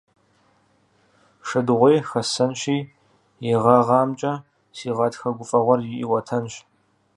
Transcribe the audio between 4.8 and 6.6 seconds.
гъатхэ гуфӀэгъуэр иӀуэтэнщ.